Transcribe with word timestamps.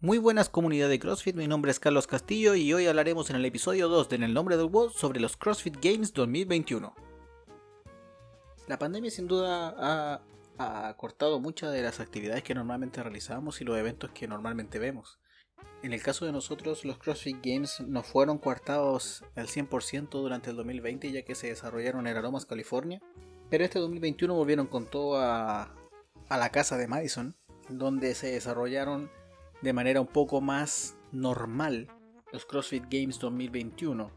Muy 0.00 0.18
buenas 0.18 0.48
comunidad 0.48 0.88
de 0.88 1.00
CrossFit, 1.00 1.34
mi 1.34 1.48
nombre 1.48 1.72
es 1.72 1.80
Carlos 1.80 2.06
Castillo 2.06 2.54
y 2.54 2.72
hoy 2.72 2.86
hablaremos 2.86 3.30
en 3.30 3.36
el 3.36 3.44
episodio 3.44 3.88
2 3.88 4.08
de 4.08 4.14
En 4.14 4.22
el 4.22 4.32
nombre 4.32 4.56
del 4.56 4.66
WOD 4.66 4.92
sobre 4.92 5.18
los 5.18 5.36
CrossFit 5.36 5.76
Games 5.82 6.12
2021. 6.12 6.94
La 8.68 8.78
pandemia 8.78 9.10
sin 9.10 9.26
duda 9.26 10.22
ha, 10.56 10.94
cortado 10.96 11.40
muchas 11.40 11.72
de 11.72 11.82
las 11.82 11.98
actividades 11.98 12.44
que 12.44 12.54
normalmente 12.54 13.02
realizamos 13.02 13.60
y 13.60 13.64
los 13.64 13.76
eventos 13.76 14.12
que 14.12 14.28
normalmente 14.28 14.78
vemos. 14.78 15.18
En 15.82 15.92
el 15.92 16.00
caso 16.00 16.26
de 16.26 16.30
nosotros, 16.30 16.84
los 16.84 16.98
CrossFit 16.98 17.44
Games 17.44 17.80
no 17.80 18.04
fueron 18.04 18.38
coartados 18.38 19.24
al 19.34 19.48
100% 19.48 20.10
durante 20.10 20.50
el 20.50 20.56
2020 20.56 21.10
ya 21.10 21.22
que 21.22 21.34
se 21.34 21.48
desarrollaron 21.48 22.06
en 22.06 22.16
Aromas, 22.16 22.46
California, 22.46 23.02
pero 23.50 23.64
este 23.64 23.80
2021 23.80 24.32
volvieron 24.32 24.68
con 24.68 24.86
todo 24.86 25.16
a, 25.16 25.74
a 26.28 26.38
la 26.38 26.50
casa 26.50 26.76
de 26.76 26.86
Madison, 26.86 27.34
donde 27.68 28.14
se 28.14 28.30
desarrollaron 28.30 29.10
de 29.62 29.72
manera 29.72 30.00
un 30.00 30.06
poco 30.06 30.40
más 30.40 30.96
normal 31.12 31.88
los 32.32 32.44
CrossFit 32.44 32.84
Games 32.90 33.18
2021, 33.18 34.10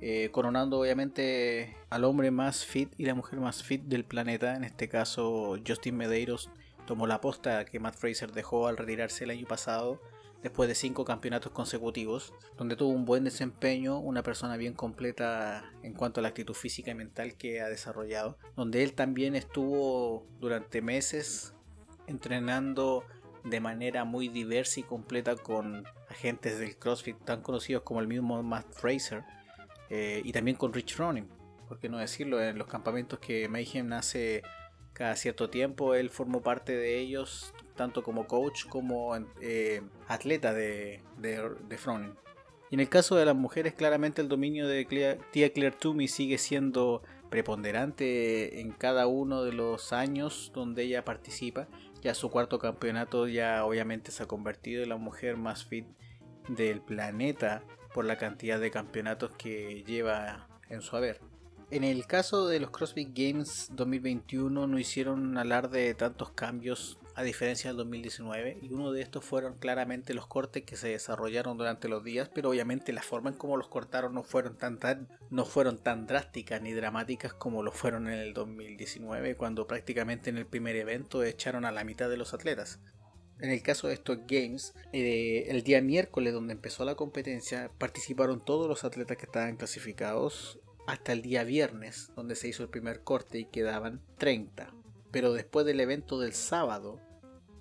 eh, 0.00 0.28
coronando 0.32 0.80
obviamente 0.80 1.76
al 1.88 2.04
hombre 2.04 2.30
más 2.30 2.64
fit 2.64 2.92
y 2.98 3.04
la 3.04 3.14
mujer 3.14 3.40
más 3.40 3.62
fit 3.62 3.82
del 3.82 4.04
planeta, 4.04 4.56
en 4.56 4.64
este 4.64 4.88
caso 4.88 5.56
Justin 5.66 5.96
Medeiros 5.96 6.50
tomó 6.86 7.06
la 7.06 7.20
posta 7.20 7.64
que 7.64 7.80
Matt 7.80 7.96
Fraser 7.96 8.32
dejó 8.32 8.66
al 8.66 8.76
retirarse 8.76 9.24
el 9.24 9.30
año 9.30 9.46
pasado 9.46 10.00
después 10.42 10.68
de 10.68 10.74
cinco 10.74 11.04
campeonatos 11.04 11.52
consecutivos, 11.52 12.32
donde 12.56 12.76
tuvo 12.76 12.90
un 12.90 13.04
buen 13.04 13.24
desempeño, 13.24 13.98
una 13.98 14.22
persona 14.22 14.56
bien 14.56 14.74
completa 14.74 15.70
en 15.82 15.92
cuanto 15.92 16.20
a 16.20 16.22
la 16.22 16.28
actitud 16.28 16.54
física 16.54 16.90
y 16.90 16.94
mental 16.94 17.36
que 17.36 17.60
ha 17.60 17.68
desarrollado, 17.68 18.38
donde 18.56 18.82
él 18.82 18.94
también 18.94 19.36
estuvo 19.36 20.26
durante 20.40 20.80
meses 20.80 21.54
entrenando 22.06 23.04
de 23.44 23.60
manera 23.60 24.04
muy 24.04 24.28
diversa 24.28 24.80
y 24.80 24.82
completa 24.82 25.36
con 25.36 25.84
agentes 26.08 26.58
del 26.58 26.76
CrossFit 26.76 27.16
tan 27.24 27.42
conocidos 27.42 27.82
como 27.82 28.00
el 28.00 28.06
mismo 28.06 28.42
Matt 28.42 28.72
Fraser 28.72 29.24
eh, 29.88 30.22
y 30.24 30.32
también 30.32 30.56
con 30.56 30.72
Rich 30.72 30.96
Ronin, 30.96 31.28
por 31.68 31.78
qué 31.78 31.88
no 31.88 31.98
decirlo, 31.98 32.42
en 32.42 32.58
los 32.58 32.66
campamentos 32.66 33.18
que 33.18 33.48
Mayhem 33.48 33.92
hace 33.92 34.42
cada 34.92 35.16
cierto 35.16 35.50
tiempo, 35.50 35.94
él 35.94 36.10
formó 36.10 36.42
parte 36.42 36.76
de 36.76 36.98
ellos, 36.98 37.54
tanto 37.76 38.02
como 38.02 38.26
coach 38.26 38.66
como 38.66 39.16
eh, 39.40 39.82
atleta 40.08 40.52
de, 40.52 41.00
Fronin. 41.78 42.14
Y 42.70 42.74
en 42.74 42.80
el 42.80 42.88
caso 42.88 43.16
de 43.16 43.24
las 43.24 43.34
mujeres, 43.34 43.74
claramente 43.74 44.20
el 44.20 44.28
dominio 44.28 44.68
de 44.68 44.84
Tia 45.32 45.52
Claire 45.52 45.76
Toomey 45.76 46.06
sigue 46.06 46.38
siendo 46.38 47.02
preponderante 47.30 48.60
en 48.60 48.72
cada 48.72 49.06
uno 49.06 49.42
de 49.42 49.52
los 49.52 49.92
años 49.92 50.50
donde 50.52 50.82
ella 50.82 51.04
participa. 51.04 51.68
Ya 52.02 52.14
su 52.14 52.30
cuarto 52.30 52.58
campeonato 52.58 53.28
ya 53.28 53.64
obviamente 53.64 54.10
se 54.10 54.24
ha 54.24 54.26
convertido 54.26 54.82
en 54.82 54.88
la 54.88 54.96
mujer 54.96 55.36
más 55.36 55.64
fit 55.64 55.86
del 56.48 56.80
planeta 56.82 57.62
por 57.94 58.04
la 58.04 58.18
cantidad 58.18 58.60
de 58.60 58.70
campeonatos 58.70 59.32
que 59.36 59.84
lleva 59.84 60.48
en 60.68 60.82
su 60.82 60.96
haber. 60.96 61.20
En 61.70 61.84
el 61.84 62.06
caso 62.06 62.48
de 62.48 62.58
los 62.58 62.70
CrossFit 62.70 63.10
Games 63.14 63.70
2021 63.72 64.66
no 64.66 64.78
hicieron 64.78 65.38
alarde 65.38 65.82
de 65.82 65.94
tantos 65.94 66.32
cambios 66.32 66.98
a 67.14 67.22
diferencia 67.22 67.70
del 67.70 67.76
2019 67.78 68.58
y 68.62 68.72
uno 68.72 68.92
de 68.92 69.02
estos 69.02 69.24
fueron 69.24 69.58
claramente 69.58 70.14
los 70.14 70.26
cortes 70.26 70.64
que 70.64 70.76
se 70.76 70.88
desarrollaron 70.88 71.58
durante 71.58 71.88
los 71.88 72.04
días 72.04 72.30
pero 72.32 72.50
obviamente 72.50 72.92
la 72.92 73.02
forma 73.02 73.30
en 73.30 73.36
cómo 73.36 73.56
los 73.56 73.68
cortaron 73.68 74.14
no 74.14 74.22
fueron 74.22 74.56
tan, 74.56 75.08
no 75.30 75.44
fueron 75.44 75.78
tan 75.78 76.06
drásticas 76.06 76.62
ni 76.62 76.72
dramáticas 76.72 77.32
como 77.32 77.62
lo 77.62 77.72
fueron 77.72 78.08
en 78.08 78.18
el 78.18 78.34
2019 78.34 79.36
cuando 79.36 79.66
prácticamente 79.66 80.30
en 80.30 80.38
el 80.38 80.46
primer 80.46 80.76
evento 80.76 81.22
echaron 81.22 81.64
a 81.64 81.72
la 81.72 81.84
mitad 81.84 82.08
de 82.08 82.16
los 82.16 82.34
atletas 82.34 82.80
en 83.40 83.50
el 83.50 83.62
caso 83.62 83.88
de 83.88 83.94
estos 83.94 84.18
games, 84.26 84.74
eh, 84.92 85.46
el 85.48 85.62
día 85.62 85.80
miércoles 85.80 86.34
donde 86.34 86.52
empezó 86.52 86.84
la 86.84 86.94
competencia, 86.94 87.70
participaron 87.78 88.44
todos 88.44 88.68
los 88.68 88.84
atletas 88.84 89.16
que 89.16 89.24
estaban 89.24 89.56
clasificados 89.56 90.58
hasta 90.86 91.12
el 91.12 91.22
día 91.22 91.44
viernes, 91.44 92.12
donde 92.16 92.34
se 92.34 92.48
hizo 92.48 92.62
el 92.62 92.68
primer 92.68 93.02
corte 93.02 93.38
y 93.38 93.44
quedaban 93.46 94.02
30. 94.18 94.74
Pero 95.10 95.32
después 95.32 95.64
del 95.64 95.80
evento 95.80 96.20
del 96.20 96.34
sábado, 96.34 97.00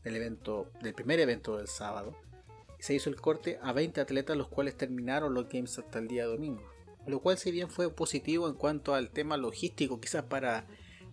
del, 0.03 0.15
evento, 0.15 0.71
del 0.81 0.93
primer 0.93 1.19
evento 1.19 1.57
del 1.57 1.67
sábado, 1.67 2.15
se 2.79 2.93
hizo 2.93 3.09
el 3.09 3.17
corte 3.17 3.59
a 3.61 3.73
20 3.73 4.01
atletas, 4.01 4.37
los 4.37 4.47
cuales 4.47 4.77
terminaron 4.77 5.33
los 5.33 5.49
games 5.49 5.77
hasta 5.77 5.99
el 5.99 6.07
día 6.07 6.25
domingo. 6.25 6.63
Lo 7.05 7.19
cual, 7.19 7.37
si 7.37 7.51
bien 7.51 7.69
fue 7.69 7.93
positivo 7.93 8.47
en 8.47 8.55
cuanto 8.55 8.93
al 8.93 9.09
tema 9.09 9.37
logístico, 9.37 9.99
quizás 9.99 10.23
para, 10.23 10.65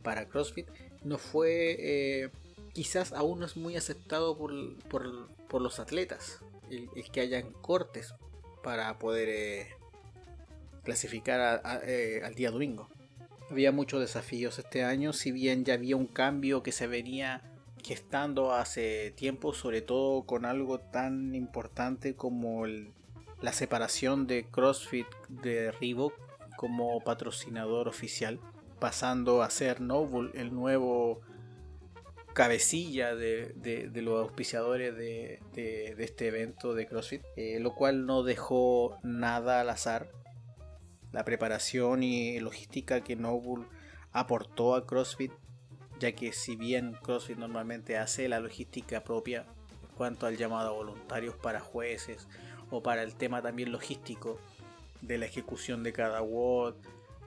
para 0.02 0.28
CrossFit, 0.28 0.68
no 1.02 1.18
fue, 1.18 1.76
eh, 1.78 2.30
quizás 2.72 3.12
aún 3.12 3.40
no 3.40 3.46
es 3.46 3.56
muy 3.56 3.76
aceptado 3.76 4.36
por, 4.36 4.52
por, 4.88 5.62
los 5.62 5.80
atletas, 5.80 6.40
el, 6.70 6.88
que 7.10 7.20
hayan 7.20 7.52
cortes 7.52 8.14
para 8.62 8.98
poder 8.98 9.28
eh, 9.28 9.68
clasificar 10.84 11.62
eh, 11.84 12.20
al 12.24 12.34
día 12.34 12.50
domingo. 12.50 12.88
Había 13.48 13.72
muchos 13.72 14.00
desafíos 14.00 14.58
este 14.58 14.82
año, 14.82 15.12
si 15.12 15.30
bien 15.30 15.64
ya 15.64 15.74
había 15.74 15.96
un 15.96 16.06
cambio 16.06 16.62
que 16.62 16.72
se 16.72 16.86
venía 16.88 17.55
gestando 17.86 18.52
hace 18.52 19.12
tiempo, 19.12 19.54
sobre 19.54 19.80
todo 19.80 20.26
con 20.26 20.44
algo 20.44 20.80
tan 20.80 21.36
importante 21.36 22.16
como 22.16 22.64
la 22.66 23.52
separación 23.52 24.26
de 24.26 24.44
CrossFit 24.50 25.06
de 25.28 25.70
Reebok 25.70 26.12
como 26.56 27.00
patrocinador 27.00 27.86
oficial, 27.86 28.40
pasando 28.80 29.40
a 29.40 29.50
ser 29.50 29.80
Noble 29.80 30.32
el 30.34 30.52
nuevo 30.52 31.20
cabecilla 32.34 33.14
de, 33.14 33.54
los 33.94 34.20
auspiciadores 34.20 34.96
de, 34.96 35.40
este 35.54 36.26
evento 36.26 36.74
de 36.74 36.88
CrossFit, 36.88 37.22
eh, 37.36 37.60
lo 37.60 37.72
cual 37.76 38.04
no 38.04 38.24
dejó 38.24 38.98
nada 39.04 39.60
al 39.60 39.70
azar. 39.70 40.10
La 41.12 41.24
preparación 41.24 42.02
y 42.02 42.40
logística 42.40 43.04
que 43.04 43.14
Noble 43.14 43.64
aportó 44.10 44.74
a 44.74 44.86
CrossFit, 44.86 45.30
ya 45.98 46.12
que 46.12 46.32
si 46.32 46.56
bien 46.56 46.96
CrossFit 47.02 47.38
normalmente 47.38 47.98
hace 47.98 48.28
la 48.28 48.40
logística 48.40 49.02
propia 49.02 49.46
en 49.82 49.96
cuanto 49.96 50.26
al 50.26 50.36
llamado 50.36 50.68
a 50.68 50.72
voluntarios 50.72 51.36
para 51.36 51.60
jueces 51.60 52.28
o 52.70 52.82
para 52.82 53.02
el 53.02 53.14
tema 53.14 53.42
también 53.42 53.72
logístico 53.72 54.38
de 55.00 55.18
la 55.18 55.26
ejecución 55.26 55.82
de 55.82 55.92
cada 55.92 56.22
WOD 56.22 56.74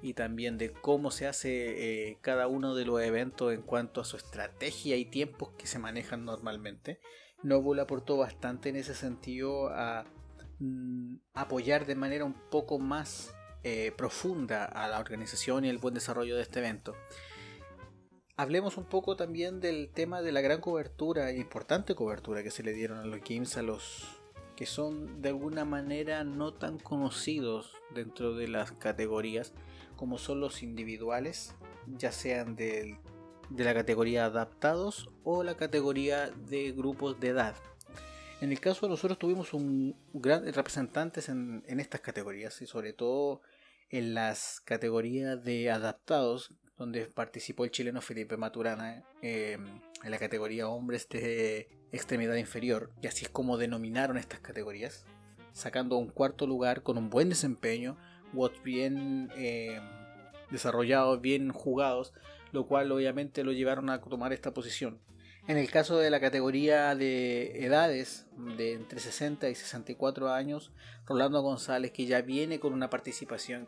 y 0.02 0.14
también 0.14 0.58
de 0.58 0.72
cómo 0.72 1.12
se 1.12 1.28
hace 1.28 2.10
eh, 2.10 2.18
cada 2.22 2.48
uno 2.48 2.76
de 2.76 2.86
los 2.86 3.02
eventos 3.02 3.54
en 3.54 3.62
cuanto 3.62 4.02
a 4.02 4.06
su 4.06 4.18
estrategia 4.18 4.96
y 4.96 5.06
tiempos 5.06 5.50
que 5.58 5.68
se 5.68 5.80
manejan 5.80 6.26
normalmente. 6.26 7.00
Noble 7.44 7.82
aportó 7.82 8.18
bastante 8.18 8.70
en 8.70 8.76
ese 8.76 8.96
sentido 8.96 9.70
a 9.70 10.06
mm, 10.60 11.16
apoyar 11.34 11.86
de 11.86 11.96
manera 11.96 12.26
un 12.26 12.36
poco 12.50 12.80
más 12.80 13.34
eh, 13.64 13.92
profunda 13.98 14.66
a 14.66 14.88
la 14.88 15.00
organización 15.00 15.66
y 15.66 15.70
el 15.70 15.80
buen 15.80 15.94
desarrollo 15.94 16.36
de 16.36 16.44
este 16.44 16.60
evento. 16.60 16.96
Hablemos 18.40 18.78
un 18.78 18.86
poco 18.86 19.18
también 19.18 19.60
del 19.60 19.90
tema 19.90 20.22
de 20.22 20.32
la 20.32 20.40
gran 20.40 20.62
cobertura, 20.62 21.34
importante 21.34 21.94
cobertura 21.94 22.42
que 22.42 22.52
se 22.52 22.64
le 22.64 22.72
dieron 22.72 23.00
a 23.00 23.06
los 23.06 23.20
games 23.20 23.58
a 23.58 23.62
los 23.62 24.22
que 24.56 24.66
son 24.66 25.22
de 25.22 25.28
alguna 25.28 25.66
manera 25.66 26.24
no 26.24 26.54
tan 26.54 26.80
conocidos 26.80 27.74
dentro 27.94 28.36
de 28.36 28.48
las 28.48 28.72
categorías 28.72 29.52
como 29.98 30.18
son 30.18 30.40
los 30.40 30.64
individuales, 30.64 31.54
ya 31.86 32.14
sean 32.14 32.56
de 32.56 32.98
la 33.58 33.74
categoría 33.74 34.24
adaptados 34.24 35.10
o 35.26 35.44
la 35.44 35.58
categoría 35.58 36.30
de 36.30 36.72
grupos 36.72 37.20
de 37.20 37.28
edad. 37.28 37.56
En 38.40 38.54
el 38.54 38.62
caso 38.62 38.86
de 38.86 38.92
nosotros 38.92 39.20
tuvimos 39.20 39.54
un 39.54 39.98
gran 40.14 40.46
representantes 40.54 41.28
en, 41.28 41.62
estas 41.68 42.00
categorías 42.00 42.62
y 42.62 42.68
sobre 42.68 42.94
todo 42.94 43.42
en 43.90 44.14
las 44.14 44.62
categorías 44.62 45.44
de 45.44 45.70
adaptados, 45.72 46.54
donde 46.80 47.06
participó 47.08 47.66
el 47.66 47.72
chileno 47.72 48.02
Felipe 48.02 48.38
Maturana 48.38 49.04
em, 49.22 49.82
en 50.02 50.12
la 50.12 50.18
categoría 50.18 50.70
hombres 50.70 51.08
de 51.10 51.68
extremidad 51.92 52.36
inferior, 52.36 52.90
y 53.02 53.08
así 53.08 53.26
es 53.26 53.30
como 53.30 53.58
denominaron 53.58 54.18
estas 54.18 54.40
categorías, 54.40 55.06
sacando 55.52 55.98
un 55.98 56.08
cuarto 56.08 56.48
lugar 56.48 56.82
con 56.82 56.98
un 56.98 57.10
buen 57.10 57.28
desempeño, 57.28 57.98
watts 58.34 58.64
bien 58.64 59.30
em, 59.36 59.84
desarrollados, 60.50 61.20
bien 61.20 61.52
jugados, 61.52 62.14
lo 62.54 62.66
cual 62.66 62.92
obviamente 62.94 63.44
lo 63.44 63.52
llevaron 63.52 63.90
a 63.90 64.00
tomar 64.00 64.32
esta 64.32 64.54
posición. 64.54 65.00
En 65.48 65.58
el 65.58 65.70
caso 65.70 65.98
de 65.98 66.10
la 66.10 66.22
categoría 66.22 66.96
de 66.96 67.66
edades 67.66 68.28
de 68.56 68.74
entre 68.74 69.00
60 69.00 69.50
y 69.50 69.56
64 69.56 70.32
años, 70.32 70.72
Rolando 71.06 71.42
González, 71.42 71.92
que 71.92 72.06
ya 72.06 72.22
viene 72.22 72.60
con 72.60 72.72
una 72.72 72.90
participación, 72.90 73.68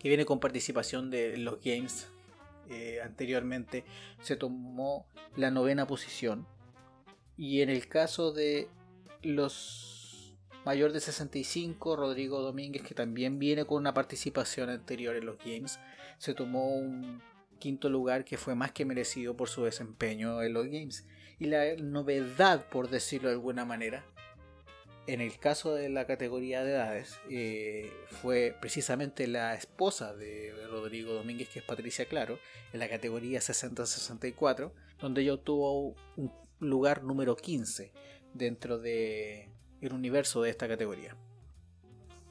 que 0.00 0.08
viene 0.08 0.24
con 0.24 0.40
participación 0.40 1.10
de 1.10 1.36
los 1.36 1.60
Games 1.62 2.10
eh, 2.70 3.00
anteriormente, 3.02 3.84
se 4.20 4.36
tomó 4.36 5.06
la 5.36 5.50
novena 5.50 5.86
posición. 5.86 6.46
Y 7.36 7.62
en 7.62 7.70
el 7.70 7.88
caso 7.88 8.32
de 8.32 8.68
los 9.22 10.34
mayor 10.64 10.92
de 10.92 11.00
65, 11.00 11.96
Rodrigo 11.96 12.42
Domínguez, 12.42 12.82
que 12.82 12.94
también 12.94 13.38
viene 13.38 13.64
con 13.64 13.78
una 13.78 13.94
participación 13.94 14.68
anterior 14.68 15.16
en 15.16 15.26
los 15.26 15.38
Games, 15.38 15.78
se 16.18 16.34
tomó 16.34 16.76
un 16.76 17.22
quinto 17.58 17.88
lugar 17.88 18.24
que 18.24 18.36
fue 18.36 18.54
más 18.54 18.72
que 18.72 18.84
merecido 18.84 19.36
por 19.36 19.48
su 19.48 19.64
desempeño 19.64 20.42
en 20.42 20.52
los 20.52 20.66
Games. 20.66 21.06
Y 21.38 21.46
la 21.46 21.74
novedad, 21.76 22.68
por 22.68 22.90
decirlo 22.90 23.28
de 23.28 23.36
alguna 23.36 23.64
manera, 23.64 24.04
en 25.08 25.22
el 25.22 25.38
caso 25.38 25.74
de 25.74 25.88
la 25.88 26.06
categoría 26.06 26.62
de 26.62 26.72
edades, 26.72 27.18
eh, 27.30 27.90
fue 28.20 28.54
precisamente 28.60 29.26
la 29.26 29.54
esposa 29.54 30.14
de 30.14 30.52
Rodrigo 30.70 31.14
Domínguez, 31.14 31.48
que 31.48 31.60
es 31.60 31.64
Patricia 31.64 32.04
Claro, 32.04 32.38
en 32.74 32.80
la 32.80 32.90
categoría 32.90 33.40
60-64, 33.40 34.70
donde 35.00 35.22
ella 35.22 35.32
obtuvo 35.32 35.96
un 36.16 36.30
lugar 36.60 37.04
número 37.04 37.36
15 37.36 37.90
dentro 38.34 38.78
del 38.78 39.48
universo 39.90 40.42
de 40.42 40.50
esta 40.50 40.68
categoría. 40.68 41.16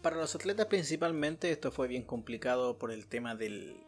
Para 0.04 0.18
los 0.18 0.36
atletas 0.36 0.68
principalmente 0.68 1.50
esto 1.50 1.72
fue 1.72 1.88
bien 1.88 2.04
complicado 2.04 2.78
por 2.78 2.92
el 2.92 3.08
tema 3.08 3.34
del 3.34 3.84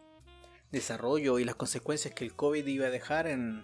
desarrollo 0.71 1.38
y 1.38 1.45
las 1.45 1.56
consecuencias 1.56 2.15
que 2.15 2.25
el 2.25 2.36
COVID 2.36 2.65
iba 2.65 2.88
a 2.88 2.91
dejar 2.91 3.27
en, 3.27 3.63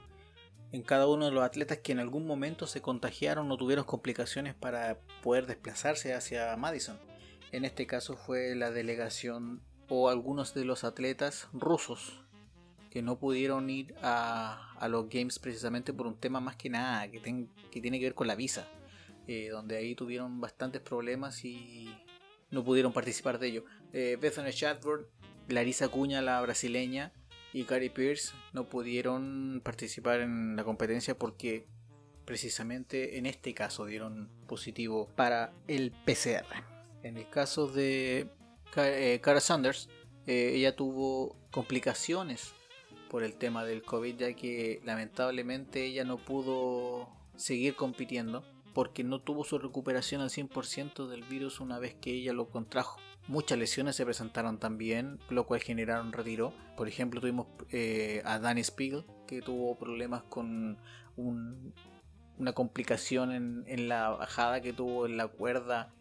en 0.76 0.84
cada 0.84 1.08
uno 1.08 1.26
de 1.26 1.32
los 1.32 1.44
atletas 1.44 1.80
que 1.80 1.94
en 1.94 2.00
algún 2.00 2.28
momento 2.28 2.68
se 2.68 2.82
contagiaron 2.82 3.50
o 3.50 3.58
tuvieron 3.58 3.86
complicaciones 3.86 4.56
para 4.56 5.00
poder 5.24 5.48
desplazarse 5.48 6.14
hacia 6.14 6.56
Madison. 6.58 7.00
En 7.54 7.64
este 7.64 7.88
caso 7.88 8.18
fue 8.18 8.56
la 8.56 8.72
delegación 8.72 9.62
o 9.88 10.10
algunos 10.10 10.54
de 10.54 10.66
los 10.66 10.84
atletas 10.84 11.48
rusos 11.54 12.22
que 12.90 13.02
no 13.02 13.18
pudieron 13.18 13.70
ir 13.70 13.96
a, 14.02 14.78
los 14.90 15.10
Games 15.10 15.40
precisamente 15.40 15.94
por 15.94 16.08
un 16.08 16.20
tema 16.20 16.42
más 16.42 16.58
que 16.58 16.70
nada 16.70 17.10
que, 17.10 17.22
que 17.72 17.82
tiene 17.82 18.00
que 18.00 18.06
ver 18.06 18.16
con 18.16 18.28
la 18.28 18.36
visa, 18.36 18.68
eh, 19.28 19.50
donde 19.50 19.78
ahí 19.78 19.96
tuvieron 19.96 20.42
bastantes 20.42 20.82
problemas 20.82 21.46
y 21.46 21.90
no 22.52 22.64
pudieron 22.66 22.92
participar 22.92 23.40
de 23.40 23.48
ello. 23.48 23.66
Eh, 23.94 24.18
Bethany 24.20 24.52
Chadford, 24.52 25.06
Larissa 25.48 25.88
Cuña, 25.88 26.22
la 26.22 26.42
brasileña, 26.42 27.14
y 27.56 27.64
Gary 27.64 27.88
Pierce 27.88 28.34
no 28.52 28.68
pudieron 28.68 29.62
participar 29.64 30.20
en 30.20 30.58
la 30.58 30.66
competencia 30.66 31.18
porque 31.18 31.66
precisamente 32.26 33.18
en 33.18 33.26
este 33.26 33.54
caso 33.54 33.86
dieron 33.86 34.30
positivo 34.46 35.08
para 35.16 35.54
el 35.70 35.94
PCR. 35.94 36.66
En 37.02 37.16
el 37.16 37.30
caso 37.30 37.68
de 37.68 38.28
eh, 38.76 39.20
Cara 39.24 39.40
Sanders, 39.40 39.88
eh, 40.28 40.52
ella 40.54 40.76
tuvo 40.76 41.38
complicaciones 41.50 42.54
por 43.10 43.24
el 43.24 43.36
tema 43.36 43.64
del 43.64 43.84
COVID 43.84 44.18
ya 44.18 44.34
que 44.34 44.82
lamentablemente 44.84 45.86
ella 45.86 46.04
no 46.04 46.18
pudo 46.18 47.08
seguir 47.38 47.78
compitiendo 47.78 48.44
porque 48.74 49.06
no 49.06 49.22
tuvo 49.22 49.46
su 49.46 49.60
recuperación 49.60 50.20
al 50.20 50.30
100% 50.30 51.08
del 51.08 51.24
virus 51.24 51.62
una 51.62 51.80
vez 51.80 51.96
que 51.96 52.12
ella 52.12 52.34
lo 52.34 52.50
contrajo. 52.50 53.00
Muchas 53.28 53.58
lesiones 53.58 53.96
se 53.96 54.06
presentaron 54.06 54.60
también, 54.60 55.20
lo 55.30 55.48
cual 55.48 55.60
generaron 55.60 56.14
retiro. 56.14 56.54
Por 56.78 56.88
ejemplo, 56.88 57.20
tuvimos 57.20 57.48
eh, 57.72 58.22
a 58.24 58.38
Danny 58.38 58.64
Spiegel, 58.64 59.06
que 59.26 59.42
tuvo 59.42 59.78
problemas 59.80 60.22
con 60.24 60.78
una 61.16 62.54
complicación 62.54 63.66
en, 63.66 63.88
la 63.88 64.10
bajada 64.10 64.62
que 64.62 64.74
tuvo 64.74 65.08
en 65.08 65.18
la 65.18 65.28
cuerda, 65.28 65.92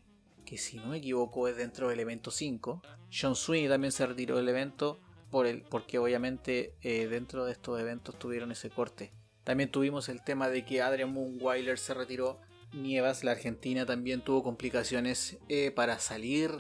que 0.45 0.59
si 0.59 0.77
no 0.77 0.89
me 0.89 0.99
equivoco 0.99 1.49
es 1.49 1.57
dentro 1.57 1.89
del 1.89 2.01
evento 2.01 2.31
5. 2.31 2.83
John 3.11 3.37
Sweeney 3.37 3.71
también 3.71 3.93
se 3.93 4.07
retiró 4.07 4.37
del 4.37 4.49
evento, 4.51 5.01
por 5.31 5.47
el, 5.47 5.63
porque 5.63 5.99
obviamente 5.99 6.75
eh, 6.83 7.07
dentro 7.07 7.47
de 7.47 7.53
estos 7.53 7.81
eventos 7.81 8.19
tuvieron 8.19 8.53
ese 8.53 8.69
corte. 8.69 9.15
También 9.45 9.71
tuvimos 9.71 10.11
el 10.11 10.23
tema 10.23 10.51
de 10.51 10.67
que 10.67 10.83
Adrian 10.83 11.13
Moonweiler 11.13 11.79
se 11.79 11.95
retiró. 11.95 12.41
Nievas, 12.75 13.25
la 13.25 13.31
Argentina, 13.31 13.87
también 13.87 14.23
tuvo 14.23 14.43
complicaciones 14.43 15.39
eh, 15.49 15.71
para 15.71 15.99
salir 16.01 16.51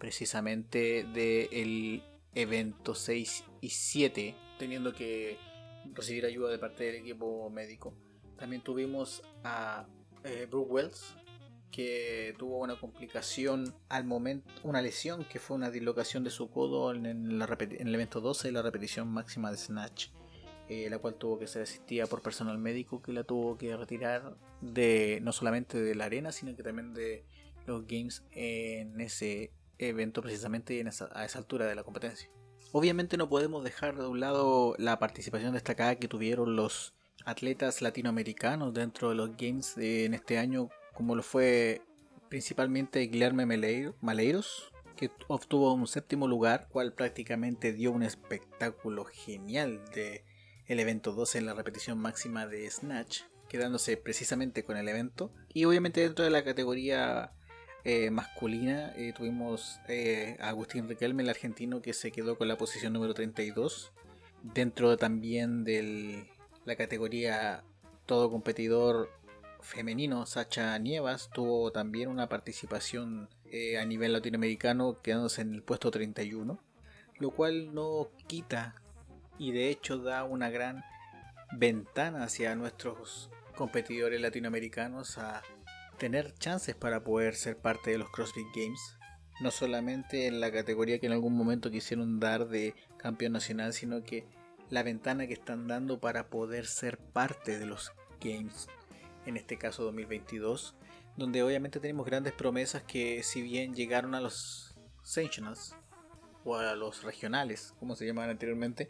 precisamente 0.00 1.04
del 1.04 2.02
evento 2.34 2.94
6 2.94 3.44
y 3.60 3.68
7, 3.68 4.34
teniendo 4.58 4.92
que 4.92 5.38
recibir 5.92 6.24
ayuda 6.24 6.50
de 6.50 6.58
parte 6.58 6.84
del 6.84 6.96
equipo 6.96 7.48
médico. 7.50 7.94
También 8.36 8.62
tuvimos 8.62 9.22
a 9.44 9.86
eh, 10.24 10.46
Brooke 10.50 10.72
Wells, 10.72 11.16
que 11.70 12.34
tuvo 12.38 12.58
una 12.58 12.80
complicación 12.80 13.74
al 13.90 14.04
momento, 14.04 14.50
una 14.64 14.82
lesión 14.82 15.24
que 15.24 15.38
fue 15.38 15.56
una 15.56 15.70
dislocación 15.70 16.24
de 16.24 16.30
su 16.30 16.50
codo 16.50 16.92
en, 16.94 17.06
el 17.06 17.94
evento 17.94 18.20
12 18.20 18.48
de 18.48 18.52
la 18.52 18.62
repetición 18.62 19.06
máxima 19.06 19.50
de 19.50 19.58
Snatch, 19.58 20.08
eh, 20.68 20.88
la 20.88 20.98
cual 20.98 21.14
tuvo 21.14 21.38
que 21.38 21.46
ser 21.46 21.62
asistida 21.62 22.06
por 22.06 22.22
personal 22.22 22.56
médico 22.56 23.02
que 23.02 23.12
la 23.12 23.24
tuvo 23.24 23.58
que 23.58 23.76
retirar 23.76 24.34
de 24.62 25.20
no 25.22 25.32
solamente 25.32 25.78
de 25.78 25.94
la 25.94 26.06
arena, 26.06 26.32
sino 26.32 26.56
que 26.56 26.62
también 26.62 26.94
de 26.94 27.24
los 27.66 27.86
games 27.86 28.24
en 28.32 29.00
ese 29.00 29.52
evento 29.88 30.22
precisamente 30.22 30.84
a 31.12 31.24
esa 31.24 31.38
altura 31.38 31.66
de 31.66 31.74
la 31.74 31.82
competencia. 31.82 32.30
Obviamente 32.72 33.16
no 33.16 33.28
podemos 33.28 33.64
dejar 33.64 33.96
de 33.96 34.06
un 34.06 34.20
lado 34.20 34.74
la 34.78 34.98
participación 34.98 35.54
destacada 35.54 35.96
que 35.96 36.08
tuvieron 36.08 36.54
los 36.54 36.94
atletas 37.24 37.82
latinoamericanos 37.82 38.72
dentro 38.72 39.08
de 39.08 39.16
los 39.16 39.36
Games 39.36 39.76
en 39.76 40.14
este 40.14 40.38
año, 40.38 40.68
como 40.94 41.14
lo 41.14 41.22
fue 41.22 41.82
principalmente 42.28 43.00
Guillermo 43.00 43.42
Maleiros, 44.00 44.72
que 44.96 45.10
obtuvo 45.28 45.72
un 45.72 45.86
séptimo 45.86 46.28
lugar, 46.28 46.68
cual 46.70 46.92
prácticamente 46.92 47.72
dio 47.72 47.90
un 47.90 48.02
espectáculo 48.02 49.04
genial 49.04 49.82
de 49.94 50.24
el 50.66 50.78
evento 50.78 51.12
12 51.12 51.38
en 51.38 51.46
la 51.46 51.54
repetición 51.54 51.98
máxima 51.98 52.46
de 52.46 52.70
Snatch, 52.70 53.22
quedándose 53.48 53.96
precisamente 53.96 54.62
con 54.62 54.76
el 54.76 54.88
evento. 54.88 55.32
Y 55.52 55.64
obviamente 55.64 56.02
dentro 56.02 56.24
de 56.24 56.30
la 56.30 56.44
categoría 56.44 57.32
eh, 57.84 58.10
masculina 58.10 58.92
eh, 58.96 59.12
tuvimos 59.16 59.80
eh, 59.88 60.36
a 60.40 60.48
Agustín 60.48 60.88
Riquelme, 60.88 61.22
el 61.22 61.30
argentino, 61.30 61.80
que 61.80 61.92
se 61.92 62.12
quedó 62.12 62.36
con 62.36 62.48
la 62.48 62.56
posición 62.56 62.92
número 62.92 63.14
32. 63.14 63.92
Dentro 64.42 64.96
también 64.96 65.64
de 65.64 66.26
la 66.64 66.76
categoría 66.76 67.64
todo 68.06 68.30
competidor 68.30 69.10
femenino, 69.60 70.26
Sacha 70.26 70.78
Nievas 70.78 71.30
tuvo 71.32 71.70
también 71.70 72.08
una 72.08 72.28
participación 72.28 73.28
a 73.78 73.84
nivel 73.84 74.12
latinoamericano 74.12 75.00
quedándose 75.02 75.42
en 75.42 75.54
el 75.54 75.62
puesto 75.62 75.90
31, 75.90 76.58
lo 77.18 77.30
cual 77.30 77.74
no 77.74 78.08
quita 78.26 78.74
y 79.38 79.52
de 79.52 79.68
hecho 79.68 79.98
da 79.98 80.24
una 80.24 80.48
gran 80.50 80.82
ventana 81.52 82.24
hacia 82.24 82.54
nuestros 82.54 83.30
competidores 83.56 84.20
latinoamericanos 84.20 85.18
a 85.18 85.42
tener 86.00 86.32
chances 86.34 86.74
para 86.74 87.04
poder 87.04 87.36
ser 87.36 87.58
parte 87.58 87.90
de 87.90 87.98
los 87.98 88.10
CrossFit 88.10 88.46
Games. 88.54 88.96
No 89.40 89.50
solamente 89.50 90.26
en 90.26 90.40
la 90.40 90.50
categoría 90.50 90.98
que 90.98 91.06
en 91.06 91.12
algún 91.12 91.36
momento 91.36 91.70
quisieron 91.70 92.18
dar 92.18 92.48
de 92.48 92.74
campeón 92.96 93.32
nacional, 93.34 93.74
sino 93.74 94.02
que 94.02 94.24
la 94.70 94.82
ventana 94.82 95.26
que 95.26 95.34
están 95.34 95.68
dando 95.68 96.00
para 96.00 96.30
poder 96.30 96.66
ser 96.66 96.98
parte 96.98 97.58
de 97.58 97.66
los 97.66 97.92
Games, 98.18 98.68
en 99.26 99.36
este 99.36 99.58
caso 99.58 99.84
2022, 99.84 100.74
donde 101.16 101.42
obviamente 101.42 101.80
tenemos 101.80 102.06
grandes 102.06 102.32
promesas 102.32 102.82
que 102.82 103.22
si 103.22 103.42
bien 103.42 103.74
llegaron 103.74 104.14
a 104.14 104.20
los 104.20 104.74
Sanctionals 105.02 105.74
o 106.44 106.56
a 106.56 106.74
los 106.76 107.02
regionales, 107.02 107.74
como 107.78 107.94
se 107.94 108.06
llamaban 108.06 108.30
anteriormente, 108.30 108.88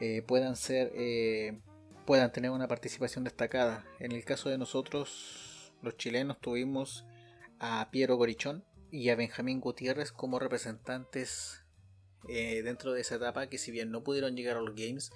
eh, 0.00 0.22
puedan 0.22 0.56
ser 0.56 0.90
eh, 0.94 1.60
puedan 2.06 2.32
tener 2.32 2.50
una 2.50 2.66
participación 2.66 3.22
destacada. 3.22 3.84
En 4.00 4.12
el 4.12 4.24
caso 4.24 4.48
de 4.48 4.58
nosotros 4.58 5.49
los 5.82 5.96
chilenos 5.96 6.40
tuvimos 6.40 7.04
a 7.58 7.88
Piero 7.90 8.16
Gorichón 8.16 8.64
y 8.90 9.08
a 9.10 9.16
Benjamín 9.16 9.60
Gutiérrez 9.60 10.12
como 10.12 10.38
representantes 10.38 11.64
eh, 12.28 12.62
dentro 12.62 12.92
de 12.92 13.00
esa 13.00 13.16
etapa 13.16 13.48
que 13.48 13.58
si 13.58 13.70
bien 13.70 13.90
no 13.90 14.02
pudieron 14.02 14.36
llegar 14.36 14.56
a 14.56 14.60
los 14.60 14.74
games 14.74 15.10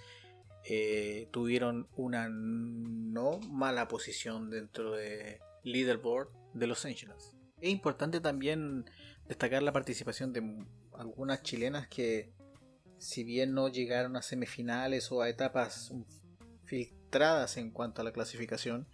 eh, 0.66 1.28
tuvieron 1.30 1.88
una 1.94 2.28
no 2.30 3.38
mala 3.50 3.86
posición 3.88 4.50
dentro 4.50 4.92
de 4.92 5.40
leaderboard 5.62 6.28
de 6.54 6.66
los 6.66 6.84
Angels. 6.86 7.36
Es 7.60 7.70
importante 7.70 8.20
también 8.20 8.84
destacar 9.28 9.62
la 9.62 9.72
participación 9.72 10.32
de 10.32 10.64
algunas 10.96 11.42
chilenas 11.42 11.88
que 11.88 12.32
si 12.98 13.24
bien 13.24 13.52
no 13.52 13.68
llegaron 13.68 14.16
a 14.16 14.22
semifinales 14.22 15.12
o 15.12 15.20
a 15.20 15.28
etapas 15.28 15.92
filtradas 16.64 17.58
en 17.58 17.70
cuanto 17.70 18.00
a 18.00 18.04
la 18.04 18.12
clasificación, 18.12 18.88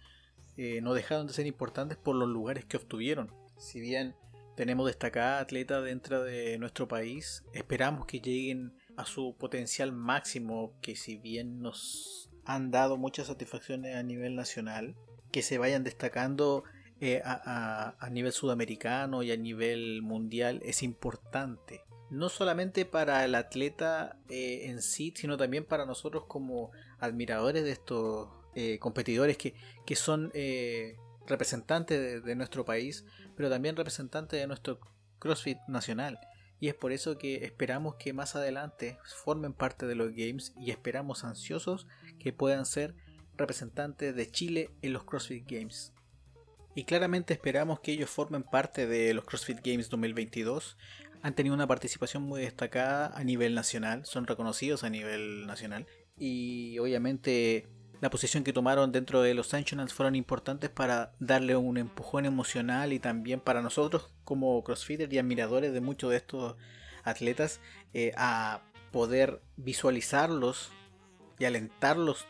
eh, 0.63 0.79
no 0.79 0.93
dejaron 0.93 1.25
de 1.25 1.33
ser 1.33 1.47
importantes 1.47 1.97
por 1.97 2.15
los 2.15 2.29
lugares 2.29 2.65
que 2.65 2.77
obtuvieron. 2.77 3.33
Si 3.57 3.79
bien 3.79 4.13
tenemos 4.55 4.85
destacada 4.85 5.39
atleta 5.39 5.81
dentro 5.81 6.21
de 6.21 6.59
nuestro 6.59 6.87
país, 6.87 7.43
esperamos 7.51 8.05
que 8.05 8.19
lleguen 8.19 8.77
a 8.95 9.07
su 9.07 9.35
potencial 9.39 9.91
máximo, 9.91 10.79
que 10.83 10.95
si 10.95 11.17
bien 11.17 11.63
nos 11.63 12.29
han 12.45 12.69
dado 12.69 12.97
muchas 12.97 13.25
satisfacciones 13.25 13.95
a 13.95 14.03
nivel 14.03 14.35
nacional, 14.35 14.95
que 15.31 15.41
se 15.41 15.57
vayan 15.57 15.83
destacando 15.83 16.63
eh, 16.99 17.23
a, 17.25 17.95
nivel 18.11 18.31
sudamericano 18.31 19.23
y 19.23 19.31
a 19.31 19.37
nivel 19.37 20.03
mundial 20.03 20.61
es 20.63 20.83
importante. 20.83 21.81
No 22.11 22.29
solamente 22.29 22.85
para 22.85 23.25
el 23.25 23.33
atleta 23.33 24.19
eh, 24.29 24.65
en 24.65 24.83
sí, 24.83 25.11
sino 25.15 25.37
también 25.37 25.65
para 25.65 25.87
nosotros 25.87 26.25
como 26.27 26.69
admiradores 26.99 27.63
de 27.63 27.71
estos 27.71 28.29
eh, 28.55 28.79
competidores 28.79 29.37
que, 29.37 29.55
son 29.95 30.31
eh, 30.33 30.97
representantes 31.25 32.23
de, 32.23 32.35
nuestro 32.35 32.65
país, 32.65 33.05
pero 33.35 33.49
también 33.49 33.75
representantes 33.75 34.39
de 34.39 34.47
nuestro 34.47 34.79
CrossFit 35.19 35.57
nacional. 35.67 36.19
Y 36.59 36.67
es 36.67 36.75
por 36.75 36.91
eso 36.91 37.17
que 37.17 37.45
esperamos 37.45 37.95
que 37.95 38.13
más 38.13 38.35
adelante 38.35 38.97
formen 39.23 39.53
parte 39.53 39.87
de 39.87 39.95
los 39.95 40.11
Games 40.11 40.53
y 40.59 40.71
esperamos 40.71 41.23
ansiosos 41.23 41.87
que 42.19 42.33
puedan 42.33 42.65
ser 42.65 42.95
representantes 43.37 44.15
de 44.15 44.29
Chile 44.29 44.69
en 44.81 44.93
los 44.93 45.03
CrossFit 45.05 45.49
Games. 45.49 45.93
y 46.75 46.85
claramente 46.85 47.33
esperamos 47.33 47.79
que 47.81 47.91
ellos 47.91 48.09
formen 48.09 48.43
parte 48.43 48.87
de 48.87 49.13
los 49.13 49.25
CrossFit 49.25 49.59
Games 49.63 49.89
2022. 49.89 50.77
Han 51.21 51.35
tenido 51.35 51.55
una 51.55 51.67
participación 51.67 52.23
muy 52.23 52.41
destacada 52.41 53.07
a 53.15 53.23
nivel 53.23 53.55
nacional, 53.55 54.05
son 54.05 54.25
reconocidos 54.25 54.83
a 54.83 54.89
nivel 54.89 55.45
nacional 55.47 55.85
y 56.17 56.77
obviamente 56.79 57.67
la 58.01 58.09
posición 58.09 58.43
que 58.43 58.51
tomaron 58.51 58.91
dentro 58.91 59.21
de 59.21 59.35
los 59.35 59.47
Sanctionals 59.47 59.93
fueron 59.93 60.15
importantes 60.15 60.71
para 60.71 61.13
darle 61.19 61.55
un 61.55 61.77
empujón 61.77 62.25
emocional 62.25 62.93
y 62.93 62.99
también 62.99 63.39
para 63.39 63.61
nosotros 63.61 64.11
como 64.23 64.63
crossfitters 64.63 65.13
y 65.13 65.19
admiradores 65.19 65.71
de 65.71 65.81
muchos 65.81 66.09
de 66.09 66.17
estos 66.17 66.55
atletas 67.03 67.61
eh, 67.93 68.11
a 68.17 68.63
poder 68.91 69.41
visualizarlos 69.55 70.71
y 71.37 71.45
alentarlos 71.45 72.25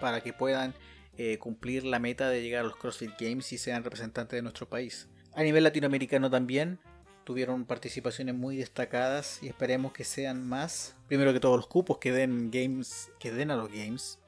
para 0.00 0.20
que 0.20 0.32
puedan 0.32 0.74
eh, 1.16 1.38
cumplir 1.38 1.84
la 1.84 2.00
meta 2.00 2.28
de 2.28 2.42
llegar 2.42 2.64
a 2.64 2.68
los 2.68 2.76
CrossFit 2.76 3.12
Games 3.20 3.52
y 3.52 3.58
sean 3.58 3.84
representantes 3.84 4.36
de 4.36 4.42
nuestro 4.42 4.68
país. 4.68 5.08
A 5.34 5.44
nivel 5.44 5.62
latinoamericano 5.62 6.28
también 6.28 6.80
tuvieron 7.22 7.66
participaciones 7.66 8.34
muy 8.34 8.56
destacadas 8.56 9.40
y 9.44 9.46
esperemos 9.46 9.92
que 9.92 10.02
sean 10.02 10.44
más. 10.44 10.96
Primero 11.06 11.32
que 11.32 11.38
todos 11.38 11.56
los 11.56 11.68
cupos 11.68 11.98
que 11.98 12.10
den 12.10 12.50
games, 12.50 13.12
que 13.20 13.30
den 13.30 13.52
a 13.52 13.56
los 13.56 13.70
games 13.70 14.18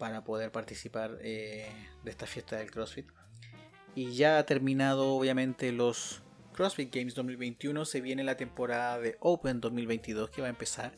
para 0.00 0.24
poder 0.24 0.50
participar 0.50 1.18
eh, 1.20 1.70
de 2.02 2.10
esta 2.10 2.26
fiesta 2.26 2.56
del 2.56 2.70
CrossFit. 2.70 3.06
Y 3.94 4.14
ya 4.14 4.38
ha 4.38 4.46
terminado 4.46 5.14
obviamente 5.14 5.72
los 5.72 6.22
CrossFit 6.54 6.92
Games 6.92 7.14
2021, 7.14 7.84
se 7.84 8.00
viene 8.00 8.24
la 8.24 8.38
temporada 8.38 8.98
de 8.98 9.18
Open 9.20 9.60
2022 9.60 10.30
que 10.30 10.40
va 10.40 10.46
a 10.46 10.50
empezar 10.50 10.96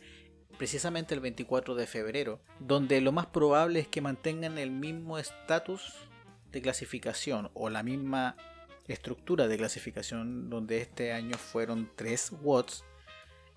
precisamente 0.57 1.15
el 1.15 1.21
24 1.21 1.75
de 1.75 1.89
febrero, 1.89 2.41
donde 2.61 3.01
lo 3.01 3.11
más 3.11 3.27
probable 3.27 3.81
es 3.81 3.89
que 3.89 4.01
mantengan 4.01 4.57
el 4.57 4.71
mismo 4.71 5.19
estatus 5.19 5.97
de 6.53 6.63
clasificación 6.63 7.51
o 7.55 7.71
la 7.71 7.83
misma 7.83 8.37
estructura 8.87 9.49
de 9.49 9.59
clasificación 9.59 10.49
donde 10.49 10.81
este 10.81 11.13
año 11.13 11.37
fueron 11.39 11.91
3 11.97 12.35
watts 12.41 12.85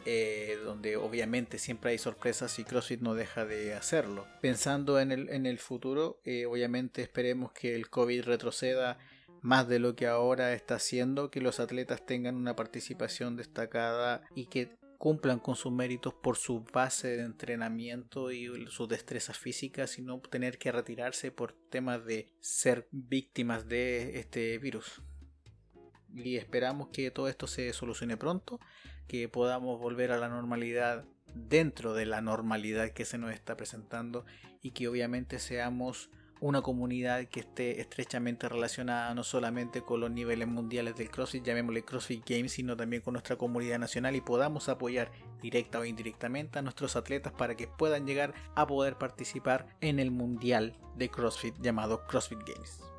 eh, 0.06 0.60
donde 0.64 0.98
obviamente 0.98 1.58
siempre 1.58 1.92
hay 1.92 1.98
sorpresas 1.98 2.60
y 2.60 2.64
CrossFit 2.64 3.02
no 3.02 3.16
deja 3.16 3.46
de 3.46 3.74
hacerlo. 3.74 4.28
Pensando 4.40 5.00
en 5.00 5.12
el, 5.12 5.58
futuro, 5.58 6.20
eh, 6.24 6.46
obviamente 6.46 7.02
esperemos 7.02 7.52
que 7.54 7.76
el 7.76 7.90
COVID 7.90 8.24
retroceda 8.24 9.00
más 9.42 9.68
de 9.68 9.80
lo 9.80 9.96
que 9.96 10.06
ahora 10.06 10.54
está 10.54 10.76
haciendo, 10.76 11.32
que 11.32 11.42
los 11.42 11.60
atletas 11.60 12.06
tengan 12.06 12.36
una 12.36 12.56
participación 12.56 13.36
destacada 13.36 14.22
y 14.36 14.46
que 14.46 14.78
cumplan 14.98 15.40
con 15.40 15.56
sus 15.56 15.72
méritos 15.72 16.14
por 16.14 16.38
su 16.38 16.64
base 16.64 17.18
de 17.18 17.24
entrenamiento 17.24 18.32
y 18.32 18.68
sus 18.68 18.88
destrezas 18.88 19.38
físicas 19.38 19.98
y 19.98 20.02
no 20.04 20.20
tener 20.20 20.58
que 20.58 20.72
retirarse 20.72 21.32
por 21.32 21.54
temas 21.70 22.06
de 22.06 22.32
ser 22.40 22.88
víctimas 22.92 23.68
de 23.68 24.20
este 24.20 24.58
virus. 24.60 25.02
Y 26.14 26.38
esperamos 26.38 26.90
que 26.90 27.12
todo 27.12 27.28
esto 27.28 27.46
se 27.48 27.74
solucione 27.74 28.18
pronto 28.18 28.60
que 29.08 29.30
podamos 29.30 29.80
volver 29.80 30.12
a 30.12 30.18
la 30.18 30.30
normalidad 30.30 31.06
dentro 31.34 31.94
de 31.94 32.06
la 32.06 32.22
normalidad 32.22 32.92
que 32.92 33.06
se 33.06 33.18
nos 33.18 33.34
está 33.34 33.58
presentando 33.58 34.26
y 34.62 34.72
que 34.72 34.88
obviamente 34.88 35.40
seamos 35.40 36.10
una 36.42 36.62
comunidad 36.62 37.26
que 37.26 37.40
esté 37.40 37.80
estrechamente 37.80 38.50
relacionada 38.50 39.14
no 39.14 39.24
solamente 39.24 39.82
con 39.82 40.02
los 40.02 40.12
niveles 40.12 40.48
mundiales 40.48 40.96
del 40.96 41.10
CrossFit, 41.10 41.44
llamémosle 41.44 41.84
CrossFit 41.84 42.28
Games, 42.28 42.52
sino 42.52 42.76
también 42.76 43.02
con 43.02 43.14
nuestra 43.14 43.38
comunidad 43.38 43.80
nacional 43.80 44.16
y 44.16 44.22
podamos 44.22 44.70
apoyar 44.70 45.12
directa 45.42 45.80
o 45.80 45.86
indirectamente 45.86 46.60
a 46.60 46.62
nuestros 46.62 46.96
atletas 46.96 47.34
para 47.34 47.56
que 47.56 47.68
puedan 47.68 48.06
llegar 48.06 48.34
a 48.56 48.68
poder 48.68 48.98
participar 48.98 49.68
en 49.82 50.00
el 50.00 50.12
mundial 50.12 50.78
de 50.98 51.10
CrossFit 51.10 51.56
llamado 51.62 52.06
CrossFit 52.08 52.40
Games. 52.46 52.95